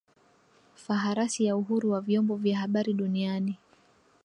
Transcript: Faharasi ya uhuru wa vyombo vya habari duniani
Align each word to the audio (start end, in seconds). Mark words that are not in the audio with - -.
Faharasi 0.75 1.45
ya 1.45 1.55
uhuru 1.55 1.91
wa 1.91 2.01
vyombo 2.01 2.35
vya 2.35 2.57
habari 2.57 2.93
duniani 2.93 3.57